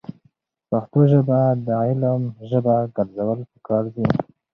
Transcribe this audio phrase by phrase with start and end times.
[0.69, 4.07] پښتو ژبه د علم ژبه ګرځول پکار دي.